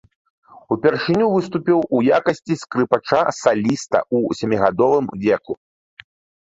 [0.75, 5.53] Упершыню выступіў у якасці скрыпача-саліста ў сямігадовым веку.